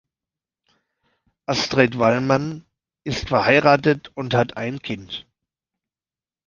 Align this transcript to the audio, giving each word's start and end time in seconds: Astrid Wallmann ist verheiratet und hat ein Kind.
Astrid 1.45 1.99
Wallmann 1.99 2.65
ist 3.03 3.27
verheiratet 3.27 4.09
und 4.15 4.33
hat 4.33 4.57
ein 4.57 4.81
Kind. 4.81 5.27